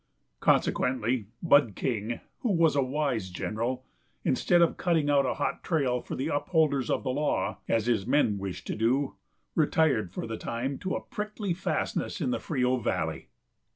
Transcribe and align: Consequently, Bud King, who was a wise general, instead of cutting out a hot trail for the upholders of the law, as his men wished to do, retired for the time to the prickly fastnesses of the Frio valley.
Consequently, 0.39 1.27
Bud 1.43 1.75
King, 1.75 2.21
who 2.39 2.51
was 2.53 2.75
a 2.75 2.81
wise 2.81 3.29
general, 3.29 3.85
instead 4.25 4.59
of 4.59 4.75
cutting 4.75 5.11
out 5.11 5.27
a 5.27 5.35
hot 5.35 5.63
trail 5.63 6.01
for 6.01 6.15
the 6.15 6.27
upholders 6.27 6.89
of 6.89 7.03
the 7.03 7.11
law, 7.11 7.59
as 7.67 7.85
his 7.85 8.07
men 8.07 8.39
wished 8.39 8.65
to 8.65 8.75
do, 8.75 9.13
retired 9.53 10.11
for 10.11 10.25
the 10.25 10.37
time 10.37 10.79
to 10.79 10.89
the 10.89 11.01
prickly 11.01 11.53
fastnesses 11.53 12.19
of 12.21 12.31
the 12.31 12.39
Frio 12.39 12.77
valley. 12.77 13.27